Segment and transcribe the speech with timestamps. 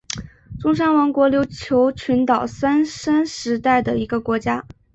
[0.59, 4.65] 中山王国琉球群岛三山时代的一个国家。